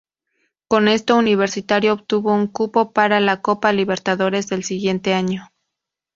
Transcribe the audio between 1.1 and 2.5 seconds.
Universitario obtuvo un